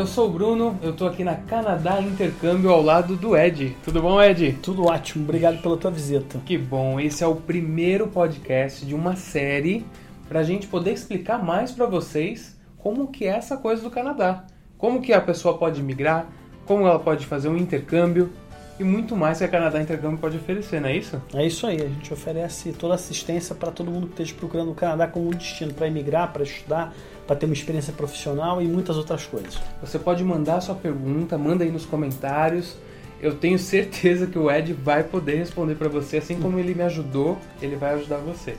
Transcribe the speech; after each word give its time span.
eu 0.00 0.06
sou 0.06 0.28
o 0.28 0.32
Bruno, 0.32 0.78
eu 0.82 0.94
tô 0.94 1.06
aqui 1.06 1.22
na 1.22 1.34
Canadá 1.34 2.00
Intercâmbio 2.00 2.70
ao 2.70 2.80
lado 2.80 3.16
do 3.16 3.36
Ed. 3.36 3.76
Tudo 3.84 4.00
bom, 4.00 4.20
Ed? 4.20 4.56
Tudo 4.62 4.86
ótimo, 4.86 5.24
obrigado 5.24 5.60
pela 5.60 5.76
tua 5.76 5.90
visita. 5.90 6.40
Que 6.46 6.56
bom, 6.56 6.98
esse 6.98 7.22
é 7.22 7.26
o 7.26 7.34
primeiro 7.34 8.06
podcast 8.06 8.86
de 8.86 8.94
uma 8.94 9.14
série 9.14 9.84
pra 10.26 10.42
gente 10.42 10.66
poder 10.66 10.94
explicar 10.94 11.44
mais 11.44 11.70
pra 11.70 11.84
vocês 11.84 12.58
como 12.78 13.08
que 13.08 13.26
é 13.26 13.36
essa 13.36 13.58
coisa 13.58 13.82
do 13.82 13.90
Canadá. 13.90 14.46
Como 14.78 15.02
que 15.02 15.12
a 15.12 15.20
pessoa 15.20 15.58
pode 15.58 15.82
migrar, 15.82 16.28
como 16.64 16.86
ela 16.86 16.98
pode 16.98 17.26
fazer 17.26 17.50
um 17.50 17.56
intercâmbio 17.58 18.32
e 18.80 18.84
muito 18.84 19.14
mais 19.14 19.36
que 19.36 19.44
a 19.44 19.48
Canadá 19.48 19.78
Intercâmbio 19.78 20.16
pode 20.16 20.38
oferecer, 20.38 20.80
não 20.80 20.88
é 20.88 20.96
isso? 20.96 21.22
É 21.34 21.46
isso 21.46 21.66
aí, 21.66 21.76
a 21.82 21.86
gente 21.86 22.10
oferece 22.14 22.72
toda 22.72 22.94
assistência 22.94 23.54
para 23.54 23.70
todo 23.70 23.90
mundo 23.90 24.06
que 24.06 24.14
esteja 24.14 24.34
procurando 24.34 24.70
o 24.70 24.74
Canadá 24.74 25.06
como 25.06 25.26
um 25.26 25.32
destino 25.32 25.74
para 25.74 25.86
emigrar, 25.86 26.32
para 26.32 26.42
estudar, 26.42 26.94
para 27.26 27.36
ter 27.36 27.44
uma 27.44 27.52
experiência 27.52 27.92
profissional 27.92 28.62
e 28.62 28.66
muitas 28.66 28.96
outras 28.96 29.26
coisas. 29.26 29.60
Você 29.82 29.98
pode 29.98 30.24
mandar 30.24 30.62
sua 30.62 30.74
pergunta, 30.74 31.36
manda 31.36 31.62
aí 31.62 31.70
nos 31.70 31.84
comentários. 31.84 32.74
Eu 33.20 33.34
tenho 33.34 33.58
certeza 33.58 34.26
que 34.26 34.38
o 34.38 34.50
Ed 34.50 34.72
vai 34.72 35.04
poder 35.04 35.36
responder 35.36 35.74
para 35.74 35.90
você, 35.90 36.16
assim 36.16 36.40
como 36.40 36.58
ele 36.58 36.74
me 36.74 36.82
ajudou, 36.82 37.36
ele 37.60 37.76
vai 37.76 37.92
ajudar 37.96 38.16
você. 38.16 38.56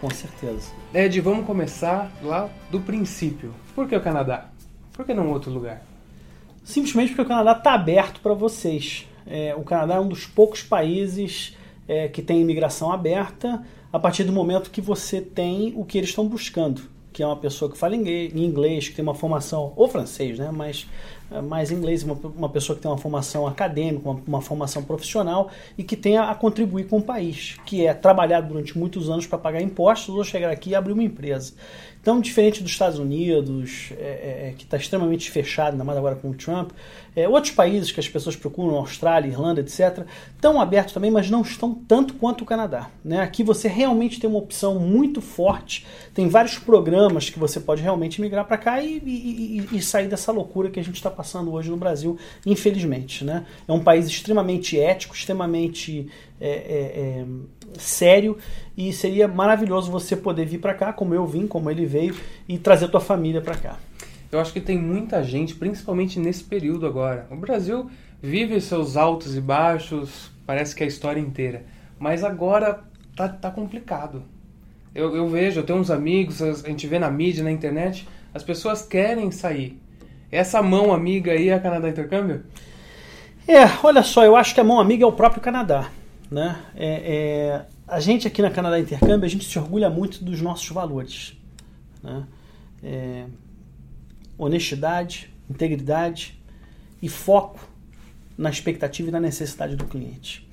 Com 0.00 0.08
certeza. 0.08 0.70
Ed, 0.94 1.20
vamos 1.20 1.44
começar 1.44 2.12
lá 2.22 2.48
do 2.70 2.78
princípio. 2.78 3.52
Por 3.74 3.88
que 3.88 3.96
o 3.96 4.00
Canadá? 4.00 4.50
Por 4.92 5.04
que 5.04 5.12
não 5.12 5.30
outro 5.30 5.50
lugar? 5.50 5.82
Simplesmente 6.62 7.08
porque 7.08 7.22
o 7.22 7.26
Canadá 7.26 7.58
está 7.58 7.74
aberto 7.74 8.20
para 8.20 8.34
vocês. 8.34 9.08
É, 9.26 9.54
o 9.54 9.62
Canadá 9.62 9.94
é 9.94 10.00
um 10.00 10.08
dos 10.08 10.26
poucos 10.26 10.62
países 10.62 11.56
é, 11.88 12.08
que 12.08 12.22
tem 12.22 12.40
imigração 12.40 12.92
aberta 12.92 13.62
a 13.92 13.98
partir 13.98 14.24
do 14.24 14.32
momento 14.32 14.70
que 14.70 14.80
você 14.80 15.20
tem 15.20 15.72
o 15.76 15.84
que 15.84 15.98
eles 15.98 16.10
estão 16.10 16.26
buscando, 16.26 16.82
que 17.12 17.22
é 17.22 17.26
uma 17.26 17.36
pessoa 17.36 17.70
que 17.70 17.78
fala 17.78 17.94
inglês, 17.94 18.88
que 18.88 18.94
tem 18.94 19.02
uma 19.02 19.14
formação, 19.14 19.72
ou 19.76 19.86
francês, 19.88 20.38
né? 20.38 20.50
mas 20.52 20.86
mais 21.42 21.70
inglês, 21.70 22.02
uma, 22.02 22.14
uma 22.14 22.48
pessoa 22.48 22.76
que 22.76 22.82
tem 22.82 22.90
uma 22.90 22.98
formação 22.98 23.46
acadêmica, 23.46 24.08
uma, 24.08 24.20
uma, 24.26 24.40
formação 24.40 24.82
profissional 24.82 25.50
e 25.76 25.82
que 25.82 25.96
tenha 25.96 26.24
a 26.24 26.34
contribuir 26.34 26.86
com 26.88 26.98
o 26.98 27.02
país, 27.02 27.56
que 27.64 27.86
é 27.86 27.94
trabalhar 27.94 28.40
durante 28.40 28.76
muitos 28.78 29.08
anos 29.08 29.26
para 29.26 29.38
pagar 29.38 29.60
impostos 29.60 30.14
ou 30.14 30.24
chegar 30.24 30.50
aqui 30.50 30.70
e 30.70 30.74
abrir 30.74 30.92
uma 30.92 31.02
empresa. 31.02 31.54
Então, 32.04 32.20
diferente 32.20 32.62
dos 32.62 32.70
Estados 32.70 32.98
Unidos, 32.98 33.90
é, 33.92 34.04
é, 34.04 34.48
é 34.48 34.54
que 34.58 34.64
está 34.64 34.76
extremamente 34.76 35.30
fechado, 35.30 35.72
ainda 35.72 35.84
mais 35.84 35.96
agora 35.96 36.14
com 36.14 36.28
o 36.28 36.34
Trump, 36.34 36.70
é, 37.16 37.26
outros 37.26 37.54
países 37.54 37.90
que 37.90 37.98
as 37.98 38.06
pessoas 38.06 38.36
procuram, 38.36 38.76
Austrália, 38.76 39.26
Irlanda, 39.26 39.62
etc., 39.62 40.04
estão 40.34 40.60
abertos 40.60 40.92
também, 40.92 41.10
mas 41.10 41.30
não 41.30 41.40
estão 41.40 41.72
tanto 41.72 42.12
quanto 42.12 42.42
o 42.42 42.44
Canadá. 42.44 42.90
Né? 43.02 43.22
Aqui 43.22 43.42
você 43.42 43.68
realmente 43.68 44.20
tem 44.20 44.28
uma 44.28 44.38
opção 44.38 44.78
muito 44.78 45.22
forte, 45.22 45.86
tem 46.12 46.28
vários 46.28 46.58
programas 46.58 47.30
que 47.30 47.38
você 47.38 47.58
pode 47.58 47.80
realmente 47.80 48.20
migrar 48.20 48.44
para 48.44 48.58
cá 48.58 48.82
e, 48.82 48.98
e, 48.98 49.66
e, 49.72 49.76
e, 49.78 49.80
sair 49.80 50.06
dessa 50.06 50.30
loucura 50.30 50.68
que 50.68 50.78
a 50.78 50.84
gente 50.84 50.96
está 50.96 51.10
passando 51.10 51.23
hoje 51.52 51.70
no 51.70 51.76
Brasil, 51.76 52.18
infelizmente. 52.44 53.24
Né? 53.24 53.44
É 53.66 53.72
um 53.72 53.80
país 53.80 54.06
extremamente 54.06 54.78
ético, 54.78 55.14
extremamente 55.14 56.08
é, 56.40 56.48
é, 56.48 56.52
é 56.52 57.24
sério 57.78 58.36
e 58.76 58.92
seria 58.92 59.26
maravilhoso 59.26 59.90
você 59.90 60.16
poder 60.16 60.46
vir 60.46 60.58
para 60.58 60.74
cá, 60.74 60.92
como 60.92 61.14
eu 61.14 61.26
vim, 61.26 61.46
como 61.46 61.70
ele 61.70 61.86
veio, 61.86 62.14
e 62.48 62.58
trazer 62.58 62.88
tua 62.88 63.00
família 63.00 63.40
para 63.40 63.56
cá. 63.56 63.78
Eu 64.30 64.40
acho 64.40 64.52
que 64.52 64.60
tem 64.60 64.78
muita 64.78 65.22
gente, 65.22 65.54
principalmente 65.54 66.18
nesse 66.18 66.42
período 66.42 66.86
agora. 66.86 67.26
O 67.30 67.36
Brasil 67.36 67.88
vive 68.20 68.60
seus 68.60 68.96
altos 68.96 69.36
e 69.36 69.40
baixos, 69.40 70.30
parece 70.44 70.74
que 70.74 70.82
é 70.82 70.86
a 70.86 70.88
história 70.88 71.20
inteira. 71.20 71.64
Mas 71.98 72.24
agora 72.24 72.82
tá, 73.14 73.28
tá 73.28 73.50
complicado. 73.50 74.22
Eu, 74.94 75.14
eu 75.14 75.28
vejo, 75.28 75.60
eu 75.60 75.64
tenho 75.64 75.78
uns 75.78 75.90
amigos, 75.90 76.40
a 76.42 76.52
gente 76.68 76.86
vê 76.86 76.98
na 76.98 77.10
mídia, 77.10 77.44
na 77.44 77.50
internet, 77.50 78.08
as 78.32 78.42
pessoas 78.42 78.82
querem 78.82 79.30
sair. 79.30 79.80
Essa 80.34 80.60
mão 80.60 80.92
amiga 80.92 81.30
aí 81.30 81.48
é 81.48 81.54
a 81.54 81.60
Canadá 81.60 81.88
Intercâmbio? 81.88 82.42
É, 83.46 83.62
olha 83.84 84.02
só, 84.02 84.24
eu 84.24 84.34
acho 84.34 84.52
que 84.52 84.60
a 84.60 84.64
mão 84.64 84.80
amiga 84.80 85.04
é 85.04 85.06
o 85.06 85.12
próprio 85.12 85.40
Canadá. 85.40 85.90
Né? 86.30 86.56
É, 86.74 86.88
é, 86.88 87.66
a 87.86 88.00
gente 88.00 88.26
aqui 88.26 88.42
na 88.42 88.50
Canadá 88.50 88.80
Intercâmbio, 88.80 89.24
a 89.24 89.28
gente 89.28 89.44
se 89.44 89.58
orgulha 89.58 89.88
muito 89.88 90.24
dos 90.24 90.40
nossos 90.40 90.68
valores. 90.70 91.36
Né? 92.02 92.24
É, 92.82 93.24
honestidade, 94.36 95.32
integridade 95.48 96.36
e 97.00 97.08
foco 97.08 97.60
na 98.36 98.50
expectativa 98.50 99.10
e 99.10 99.12
na 99.12 99.20
necessidade 99.20 99.76
do 99.76 99.84
cliente. 99.84 100.48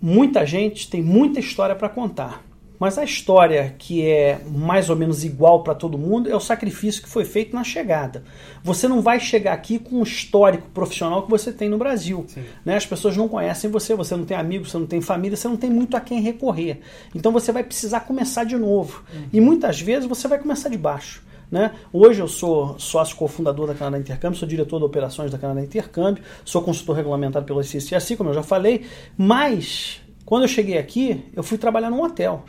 muita 0.00 0.46
gente 0.46 0.88
tem 0.88 1.02
muita 1.02 1.38
história 1.38 1.74
para 1.74 1.90
contar 1.90 2.42
mas 2.78 2.98
a 2.98 3.04
história 3.04 3.74
que 3.78 4.06
é 4.06 4.40
mais 4.46 4.90
ou 4.90 4.96
menos 4.96 5.24
igual 5.24 5.62
para 5.62 5.74
todo 5.74 5.96
mundo 5.96 6.30
é 6.30 6.34
o 6.34 6.40
sacrifício 6.40 7.02
que 7.02 7.08
foi 7.08 7.24
feito 7.24 7.54
na 7.54 7.62
chegada. 7.62 8.24
Você 8.62 8.88
não 8.88 9.00
vai 9.00 9.20
chegar 9.20 9.52
aqui 9.52 9.78
com 9.78 10.00
o 10.00 10.02
histórico 10.02 10.68
profissional 10.70 11.22
que 11.22 11.30
você 11.30 11.52
tem 11.52 11.68
no 11.68 11.78
Brasil. 11.78 12.26
Né? 12.64 12.76
As 12.76 12.86
pessoas 12.86 13.16
não 13.16 13.28
conhecem 13.28 13.70
você, 13.70 13.94
você 13.94 14.16
não 14.16 14.24
tem 14.24 14.36
amigos, 14.36 14.70
você 14.70 14.78
não 14.78 14.86
tem 14.86 15.00
família, 15.00 15.36
você 15.36 15.48
não 15.48 15.56
tem 15.56 15.70
muito 15.70 15.96
a 15.96 16.00
quem 16.00 16.20
recorrer. 16.20 16.80
Então 17.14 17.32
você 17.32 17.52
vai 17.52 17.62
precisar 17.62 18.00
começar 18.00 18.44
de 18.44 18.56
novo. 18.56 19.04
Uhum. 19.12 19.28
E 19.32 19.40
muitas 19.40 19.80
vezes 19.80 20.08
você 20.08 20.26
vai 20.26 20.38
começar 20.38 20.68
de 20.68 20.78
baixo. 20.78 21.22
Né? 21.50 21.70
Hoje 21.92 22.20
eu 22.20 22.26
sou 22.26 22.76
sócio 22.78 23.14
cofundador 23.16 23.68
da 23.68 23.74
Canadá 23.74 23.98
Intercâmbio, 23.98 24.38
sou 24.38 24.48
diretor 24.48 24.78
de 24.78 24.84
operações 24.84 25.30
da 25.30 25.38
Canadá 25.38 25.60
Intercâmbio, 25.60 26.24
sou 26.44 26.62
consultor 26.62 26.96
regulamentado 26.96 27.46
pelo 27.46 27.60
ICCSI, 27.60 28.16
como 28.16 28.30
eu 28.30 28.34
já 28.34 28.42
falei, 28.42 28.86
mas 29.16 30.00
quando 30.24 30.42
eu 30.42 30.48
cheguei 30.48 30.78
aqui, 30.78 31.24
eu 31.36 31.42
fui 31.42 31.58
trabalhar 31.58 31.90
num 31.90 32.02
hotel 32.02 32.44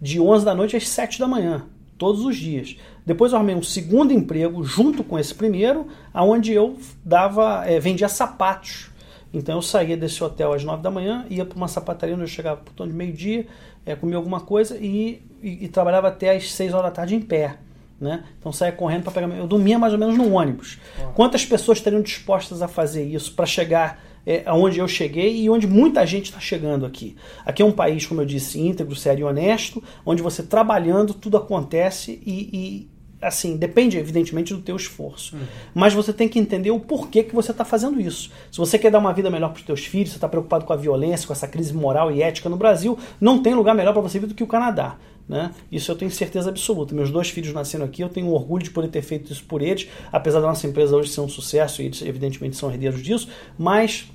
de 0.00 0.20
11 0.20 0.44
da 0.44 0.54
noite 0.54 0.76
às 0.76 0.88
7 0.88 1.18
da 1.18 1.26
manhã, 1.26 1.64
todos 1.96 2.24
os 2.24 2.36
dias. 2.36 2.76
Depois 3.04 3.32
eu 3.32 3.38
armei 3.38 3.54
um 3.54 3.62
segundo 3.62 4.12
emprego 4.12 4.64
junto 4.64 5.04
com 5.04 5.18
esse 5.18 5.34
primeiro, 5.34 5.86
aonde 6.12 6.52
eu 6.52 6.76
dava, 7.04 7.64
é, 7.66 7.78
vendia 7.78 8.08
sapatos. 8.08 8.90
Então 9.32 9.56
eu 9.56 9.62
saía 9.62 9.96
desse 9.96 10.22
hotel 10.22 10.52
às 10.52 10.64
9 10.64 10.82
da 10.82 10.90
manhã, 10.90 11.26
ia 11.28 11.44
para 11.44 11.56
uma 11.56 11.68
sapataria 11.68 12.14
onde 12.14 12.24
eu 12.24 12.28
chegava 12.28 12.60
por 12.60 12.72
torno 12.72 12.92
de 12.92 12.98
meio-dia, 12.98 13.46
é, 13.84 13.94
comia 13.94 14.16
alguma 14.16 14.40
coisa 14.40 14.76
e, 14.78 15.22
e, 15.42 15.64
e, 15.64 15.68
trabalhava 15.68 16.08
até 16.08 16.34
às 16.34 16.52
6 16.52 16.74
horas 16.74 16.86
da 16.86 16.90
tarde 16.90 17.14
em 17.14 17.20
pé. 17.20 17.58
Né? 18.00 18.24
Então 18.38 18.52
saía 18.52 18.72
correndo 18.72 19.04
para 19.04 19.12
pegar. 19.12 19.28
Eu 19.36 19.46
dormia 19.46 19.78
mais 19.78 19.92
ou 19.92 19.98
menos 19.98 20.18
no 20.18 20.32
ônibus. 20.32 20.78
Quantas 21.14 21.46
pessoas 21.46 21.78
estariam 21.78 22.02
dispostas 22.02 22.60
a 22.60 22.68
fazer 22.68 23.04
isso 23.04 23.32
para 23.34 23.46
chegar 23.46 24.02
é, 24.26 24.42
aonde 24.44 24.80
eu 24.80 24.88
cheguei 24.88 25.42
e 25.42 25.48
onde 25.48 25.66
muita 25.66 26.04
gente 26.04 26.26
está 26.26 26.40
chegando 26.40 26.84
aqui. 26.84 27.16
Aqui 27.44 27.62
é 27.62 27.64
um 27.64 27.72
país, 27.72 28.04
como 28.04 28.20
eu 28.20 28.26
disse, 28.26 28.60
íntegro, 28.60 28.96
sério 28.96 29.22
e 29.22 29.24
honesto, 29.24 29.82
onde 30.04 30.22
você 30.22 30.42
trabalhando 30.42 31.14
tudo 31.14 31.36
acontece 31.36 32.20
e, 32.26 32.50
e 32.52 32.96
assim, 33.20 33.56
depende 33.56 33.96
evidentemente 33.96 34.52
do 34.52 34.60
teu 34.60 34.76
esforço. 34.76 35.36
Uhum. 35.36 35.42
Mas 35.74 35.94
você 35.94 36.12
tem 36.12 36.28
que 36.28 36.38
entender 36.38 36.70
o 36.70 36.80
porquê 36.80 37.22
que 37.22 37.34
você 37.34 37.50
está 37.50 37.64
fazendo 37.64 38.00
isso. 38.00 38.30
Se 38.50 38.58
você 38.58 38.78
quer 38.78 38.90
dar 38.90 38.98
uma 38.98 39.12
vida 39.12 39.30
melhor 39.30 39.50
para 39.50 39.60
os 39.60 39.64
teus 39.64 39.86
filhos, 39.86 40.10
você 40.10 40.16
está 40.16 40.28
preocupado 40.28 40.64
com 40.64 40.72
a 40.72 40.76
violência, 40.76 41.26
com 41.26 41.32
essa 41.32 41.48
crise 41.48 41.72
moral 41.72 42.10
e 42.10 42.22
ética 42.22 42.48
no 42.48 42.56
Brasil, 42.56 42.98
não 43.20 43.42
tem 43.42 43.54
lugar 43.54 43.74
melhor 43.74 43.92
para 43.92 44.02
você 44.02 44.18
vir 44.18 44.26
do 44.26 44.34
que 44.34 44.42
o 44.42 44.46
Canadá. 44.46 44.96
Né? 45.28 45.52
Isso 45.72 45.90
eu 45.90 45.96
tenho 45.96 46.10
certeza 46.10 46.50
absoluta. 46.50 46.94
Meus 46.94 47.10
dois 47.10 47.28
filhos 47.30 47.52
nasceram 47.52 47.84
aqui, 47.84 48.02
eu 48.02 48.08
tenho 48.08 48.28
orgulho 48.28 48.62
de 48.62 48.70
poder 48.70 48.88
ter 48.88 49.02
feito 49.02 49.32
isso 49.32 49.44
por 49.44 49.60
eles, 49.60 49.88
apesar 50.12 50.40
da 50.40 50.46
nossa 50.46 50.66
empresa 50.66 50.96
hoje 50.96 51.10
ser 51.10 51.20
um 51.20 51.28
sucesso 51.28 51.82
e 51.82 51.86
eles, 51.86 52.00
evidentemente, 52.02 52.56
são 52.56 52.70
herdeiros 52.70 53.02
disso, 53.02 53.28
mas 53.58 54.06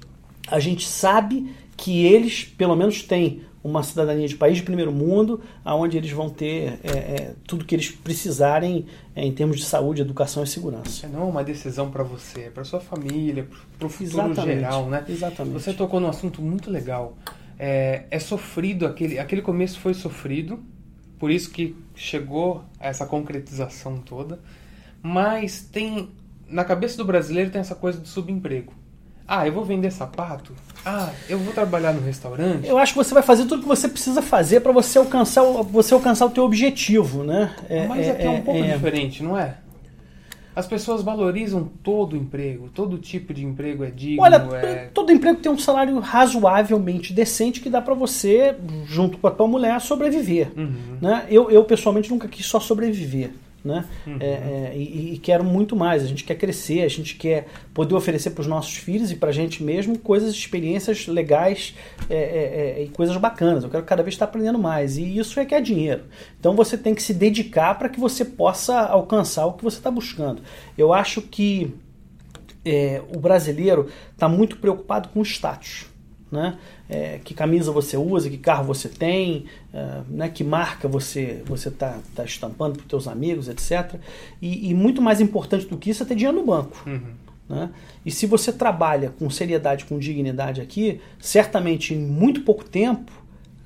a 0.47 0.59
gente 0.59 0.87
sabe 0.87 1.53
que 1.75 2.05
eles, 2.05 2.45
pelo 2.45 2.75
menos, 2.75 3.03
têm 3.03 3.41
uma 3.63 3.83
cidadania 3.83 4.27
de 4.27 4.35
país 4.35 4.57
de 4.57 4.63
primeiro 4.63 4.91
mundo, 4.91 5.41
aonde 5.63 5.97
eles 5.97 6.11
vão 6.11 6.29
ter 6.29 6.79
é, 6.83 6.89
é, 6.89 7.33
tudo 7.45 7.63
que 7.63 7.75
eles 7.75 7.91
precisarem 7.91 8.85
é, 9.15 9.23
em 9.23 9.31
termos 9.31 9.57
de 9.57 9.65
saúde, 9.65 10.01
educação 10.01 10.43
e 10.43 10.47
segurança. 10.47 11.05
É 11.05 11.09
não 11.09 11.29
uma 11.29 11.43
decisão 11.43 11.91
para 11.91 12.03
você, 12.03 12.41
é 12.41 12.49
para 12.49 12.63
sua 12.63 12.79
família, 12.79 13.47
para 13.77 13.85
o 13.85 13.89
futuro 13.89 14.31
Exatamente. 14.31 14.59
geral, 14.59 14.87
né? 14.87 15.05
Exatamente. 15.07 15.53
Você 15.53 15.73
tocou 15.73 15.99
num 15.99 16.07
assunto 16.07 16.41
muito 16.41 16.71
legal. 16.71 17.15
É, 17.59 18.05
é 18.09 18.19
sofrido 18.19 18.87
aquele, 18.87 19.19
aquele 19.19 19.41
começo 19.41 19.79
foi 19.79 19.93
sofrido, 19.93 20.59
por 21.21 21.29
isso 21.29 21.51
que 21.51 21.75
chegou 21.93 22.63
a 22.79 22.87
essa 22.87 23.05
concretização 23.05 23.99
toda. 23.99 24.39
Mas 25.03 25.61
tem 25.61 26.09
na 26.49 26.65
cabeça 26.65 26.97
do 26.97 27.05
brasileiro 27.05 27.51
tem 27.51 27.61
essa 27.61 27.75
coisa 27.75 27.99
do 27.99 28.07
subemprego. 28.07 28.73
Ah, 29.27 29.45
eu 29.45 29.53
vou 29.53 29.63
vender 29.63 29.91
sapato? 29.91 30.51
Ah, 30.83 31.11
eu 31.29 31.37
vou 31.37 31.53
trabalhar 31.53 31.93
no 31.93 32.01
restaurante? 32.01 32.67
Eu 32.67 32.75
acho 32.75 32.93
que 32.93 32.97
você 32.97 33.13
vai 33.13 33.21
fazer 33.21 33.43
tudo 33.43 33.59
o 33.59 33.61
que 33.61 33.67
você 33.67 33.87
precisa 33.87 34.19
fazer 34.19 34.61
para 34.61 34.71
você 34.71 34.97
alcançar, 34.97 35.43
o, 35.43 35.61
você 35.61 35.93
alcançar 35.93 36.25
o 36.25 36.31
teu 36.31 36.43
objetivo, 36.43 37.23
né? 37.23 37.55
É, 37.69 37.85
Mas 37.85 38.09
aqui 38.09 38.23
é, 38.23 38.25
é 38.25 38.29
um 38.31 38.41
pouco 38.41 38.63
é... 38.63 38.73
diferente, 38.73 39.21
não 39.21 39.37
é? 39.37 39.57
As 40.55 40.67
pessoas 40.67 41.01
valorizam 41.01 41.69
todo 41.81 42.15
emprego, 42.15 42.69
todo 42.73 42.97
tipo 42.97 43.33
de 43.33 43.45
emprego 43.45 43.83
é 43.83 43.89
digno. 43.89 44.23
Olha, 44.23 44.35
é... 44.35 44.89
todo 44.93 45.11
emprego 45.11 45.39
tem 45.39 45.51
um 45.51 45.57
salário 45.57 45.97
razoavelmente 45.99 47.13
decente 47.13 47.61
que 47.61 47.69
dá 47.69 47.81
para 47.81 47.93
você, 47.93 48.55
junto 48.85 49.17
com 49.17 49.27
a 49.27 49.31
tua 49.31 49.47
mulher, 49.47 49.79
sobreviver. 49.79 50.51
Uhum. 50.57 50.97
Né? 51.01 51.25
Eu, 51.29 51.49
eu 51.49 51.63
pessoalmente 51.63 52.09
nunca 52.09 52.27
quis 52.27 52.45
só 52.45 52.59
sobreviver 52.59 53.31
né? 53.63 53.85
Uhum. 54.07 54.17
É, 54.19 54.25
é, 54.25 54.73
e, 54.75 55.13
e, 55.13 55.17
quero 55.17 55.43
muito 55.43 55.75
mais. 55.75 56.03
A 56.03 56.07
gente 56.07 56.23
quer 56.23 56.35
crescer, 56.35 56.81
a 56.81 56.87
gente 56.87 57.15
quer 57.15 57.47
poder 57.73 57.93
oferecer 57.93 58.31
para 58.31 58.41
os 58.41 58.47
nossos 58.47 58.75
filhos 58.75 59.11
e 59.11 59.15
para 59.15 59.29
a 59.29 59.31
gente 59.31 59.63
mesmo 59.63 59.97
coisas, 59.97 60.33
experiências 60.33 61.07
legais 61.07 61.75
é, 62.09 62.15
é, 62.15 62.79
é, 62.79 62.83
e 62.83 62.89
coisas 62.89 63.15
bacanas. 63.17 63.63
Eu 63.63 63.69
quero 63.69 63.83
cada 63.83 64.01
vez 64.01 64.15
estar 64.15 64.25
aprendendo 64.25 64.57
mais 64.57 64.97
e 64.97 65.17
isso 65.17 65.39
é 65.39 65.45
que 65.45 65.53
é 65.53 65.61
dinheiro. 65.61 66.03
Então 66.39 66.55
você 66.55 66.77
tem 66.77 66.95
que 66.95 67.03
se 67.03 67.13
dedicar 67.13 67.75
para 67.77 67.89
que 67.89 67.99
você 67.99 68.25
possa 68.25 68.79
alcançar 68.79 69.45
o 69.45 69.53
que 69.53 69.63
você 69.63 69.77
está 69.77 69.91
buscando. 69.91 70.41
Eu 70.77 70.93
acho 70.93 71.21
que 71.21 71.73
é, 72.65 73.01
o 73.13 73.19
brasileiro 73.19 73.87
está 74.13 74.27
muito 74.27 74.57
preocupado 74.57 75.09
com 75.09 75.19
o 75.19 75.23
status 75.23 75.90
né? 76.31 76.57
É, 76.89 77.19
que 77.23 77.33
camisa 77.33 77.71
você 77.71 77.97
usa, 77.97 78.29
que 78.29 78.37
carro 78.37 78.63
você 78.63 78.87
tem, 78.87 79.45
é, 79.73 80.01
né? 80.07 80.29
que 80.29 80.43
marca 80.43 80.87
você 80.87 81.43
você 81.45 81.67
está 81.67 81.99
tá 82.15 82.23
estampando 82.23 82.75
para 82.75 82.83
os 82.83 82.87
teus 82.87 83.07
amigos, 83.07 83.49
etc. 83.49 83.99
E, 84.41 84.69
e, 84.69 84.73
muito 84.73 85.01
mais 85.01 85.19
importante 85.19 85.65
do 85.65 85.77
que 85.77 85.89
isso 85.89 86.03
é 86.03 86.05
ter 86.05 86.15
dinheiro 86.15 86.37
no 86.37 86.45
banco. 86.45 86.81
Uhum. 86.87 87.13
Né? 87.49 87.69
E 88.05 88.11
se 88.11 88.25
você 88.25 88.53
trabalha 88.53 89.13
com 89.19 89.29
seriedade, 89.29 89.83
com 89.85 89.99
dignidade 89.99 90.61
aqui, 90.61 91.01
certamente 91.19 91.93
em 91.93 91.99
muito 91.99 92.41
pouco 92.41 92.63
tempo, 92.63 93.11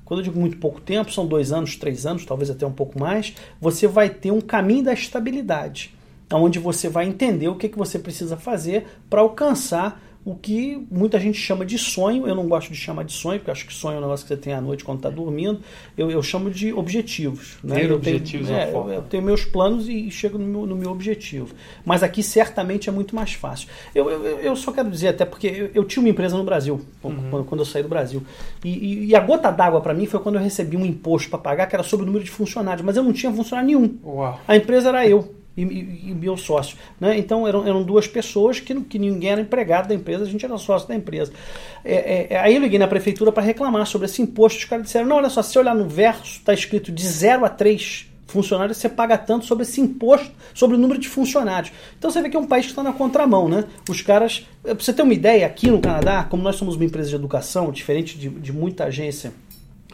quando 0.04 0.20
eu 0.20 0.24
digo 0.24 0.38
muito 0.38 0.56
pouco 0.58 0.80
tempo, 0.80 1.12
são 1.12 1.26
dois 1.26 1.52
anos, 1.52 1.76
três 1.76 2.04
anos, 2.04 2.24
talvez 2.24 2.50
até 2.50 2.66
um 2.66 2.72
pouco 2.72 2.98
mais, 2.98 3.34
você 3.60 3.86
vai 3.86 4.08
ter 4.10 4.30
um 4.30 4.40
caminho 4.40 4.84
da 4.84 4.92
estabilidade, 4.92 5.94
onde 6.32 6.58
você 6.58 6.88
vai 6.88 7.06
entender 7.06 7.48
o 7.48 7.54
que, 7.54 7.68
que 7.68 7.78
você 7.78 7.98
precisa 7.98 8.36
fazer 8.36 8.86
para 9.08 9.20
alcançar 9.20 10.00
o 10.26 10.34
que 10.34 10.84
muita 10.90 11.20
gente 11.20 11.38
chama 11.38 11.64
de 11.64 11.78
sonho. 11.78 12.26
Eu 12.26 12.34
não 12.34 12.48
gosto 12.48 12.72
de 12.72 12.76
chamar 12.76 13.04
de 13.04 13.12
sonho, 13.12 13.38
porque 13.38 13.52
acho 13.52 13.64
que 13.64 13.72
sonho 13.72 13.94
é 13.94 13.98
um 13.98 14.00
negócio 14.00 14.26
que 14.26 14.34
você 14.34 14.36
tem 14.36 14.52
à 14.52 14.60
noite 14.60 14.82
quando 14.82 14.98
está 14.98 15.08
dormindo. 15.08 15.60
Eu, 15.96 16.10
eu, 16.10 16.20
chamo 16.20 16.50
de 16.50 16.72
objetivos. 16.72 17.56
Né? 17.62 17.76
Ter 17.76 17.90
eu 17.90 17.94
objetivos 17.94 18.48
tenho, 18.48 18.58
é, 18.58 18.72
eu, 18.72 18.90
eu, 18.90 19.02
tenho 19.02 19.22
meus 19.22 19.44
planos 19.44 19.88
e 19.88 20.10
chego 20.10 20.36
no 20.36 20.44
meu, 20.44 20.66
no 20.66 20.74
meu, 20.74 20.90
objetivo. 20.90 21.54
Mas 21.84 22.02
aqui 22.02 22.24
certamente 22.24 22.88
é 22.88 22.92
muito 22.92 23.14
mais 23.14 23.34
fácil. 23.34 23.68
Eu, 23.94 24.10
eu, 24.10 24.40
eu 24.40 24.56
só 24.56 24.72
quero 24.72 24.90
dizer, 24.90 25.08
até 25.08 25.24
porque 25.24 25.70
eu, 25.72 25.84
tinha 25.84 26.02
uma 26.02 26.10
empresa 26.10 26.36
no 26.36 26.42
Brasil, 26.42 26.80
uhum. 27.04 27.30
quando, 27.30 27.44
quando, 27.44 27.60
eu 27.60 27.64
saí 27.64 27.84
do 27.84 27.88
Brasil. 27.88 28.20
E, 28.64 28.70
e, 28.70 29.06
e 29.06 29.14
a 29.14 29.20
gota 29.20 29.52
d'água 29.52 29.80
para 29.80 29.94
mim 29.94 30.06
foi 30.06 30.18
quando 30.18 30.34
eu 30.34 30.42
recebi 30.42 30.76
um 30.76 30.84
imposto 30.84 31.30
para 31.30 31.38
pagar, 31.38 31.68
que 31.68 31.76
era 31.76 31.84
sobre 31.84 32.02
o 32.02 32.06
número 32.06 32.24
de 32.24 32.32
funcionários, 32.32 32.84
mas 32.84 32.96
eu 32.96 33.04
não 33.04 33.12
tinha 33.12 33.32
funcionário 33.32 33.68
nenhum. 33.68 33.96
Uau. 34.04 34.40
A 34.48 34.56
empresa 34.56 34.88
era 34.88 35.06
eu 35.06 35.35
e, 35.56 35.62
e, 35.62 36.10
e 36.10 36.14
meu 36.14 36.36
sócio. 36.36 36.76
Né? 37.00 37.18
Então 37.18 37.46
eram, 37.46 37.66
eram 37.66 37.82
duas 37.82 38.06
pessoas 38.06 38.60
que, 38.60 38.74
que 38.82 38.98
ninguém 38.98 39.30
era 39.30 39.40
empregado 39.40 39.88
da 39.88 39.94
empresa, 39.94 40.24
a 40.24 40.26
gente 40.26 40.44
era 40.44 40.56
sócio 40.58 40.86
da 40.88 40.94
empresa. 40.94 41.32
É, 41.84 41.94
é, 41.94 42.26
é 42.30 42.38
aí 42.38 42.54
eu 42.54 42.60
liguei 42.60 42.78
na 42.78 42.88
prefeitura 42.88 43.32
para 43.32 43.42
reclamar 43.42 43.86
sobre 43.86 44.06
esse 44.06 44.20
imposto. 44.20 44.58
Os 44.58 44.64
caras 44.64 44.84
disseram: 44.84 45.06
não, 45.06 45.16
olha 45.16 45.30
só, 45.30 45.42
se 45.42 45.58
olhar 45.58 45.74
no 45.74 45.88
verso, 45.88 46.24
está 46.38 46.52
escrito 46.52 46.92
de 46.92 47.06
0 47.06 47.44
a 47.44 47.48
3 47.48 48.10
funcionários, 48.26 48.76
você 48.78 48.88
paga 48.88 49.16
tanto 49.16 49.46
sobre 49.46 49.62
esse 49.62 49.80
imposto, 49.80 50.30
sobre 50.52 50.76
o 50.76 50.78
número 50.78 51.00
de 51.00 51.08
funcionários. 51.08 51.72
Então 51.96 52.10
você 52.10 52.20
vê 52.20 52.28
que 52.28 52.36
é 52.36 52.40
um 52.40 52.46
país 52.46 52.66
que 52.66 52.72
está 52.72 52.82
na 52.82 52.92
contramão, 52.92 53.48
né? 53.48 53.64
Os 53.88 54.02
caras, 54.02 54.46
para 54.62 54.74
você 54.74 54.92
ter 54.92 55.02
uma 55.02 55.14
ideia, 55.14 55.46
aqui 55.46 55.70
no 55.70 55.80
Canadá, 55.80 56.24
como 56.28 56.42
nós 56.42 56.56
somos 56.56 56.74
uma 56.74 56.84
empresa 56.84 57.08
de 57.08 57.14
educação, 57.14 57.70
diferente 57.70 58.18
de, 58.18 58.28
de 58.28 58.52
muita 58.52 58.84
agência 58.84 59.32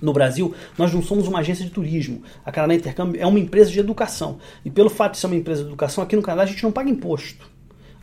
no 0.02 0.12
Brasil, 0.12 0.52
nós 0.76 0.93
não 0.93 1.00
somos 1.00 1.28
uma 1.28 1.38
agência 1.38 1.64
de 1.64 1.70
turismo. 1.70 2.22
A 2.44 2.50
Canadá 2.50 2.75
Intercâmbio 2.75 3.22
é 3.22 3.26
uma 3.26 3.38
empresa 3.38 3.70
de 3.70 3.78
educação. 3.78 4.38
E 4.64 4.70
pelo 4.70 4.90
fato 4.90 5.12
de 5.12 5.19
ser 5.19 5.26
uma 5.28 5.37
empresa 5.37 5.62
de 5.62 5.69
educação, 5.69 6.02
aqui 6.02 6.16
no 6.16 6.22
Canadá 6.22 6.43
a 6.43 6.46
gente 6.46 6.62
não 6.62 6.72
paga 6.72 6.90
imposto. 6.90 7.51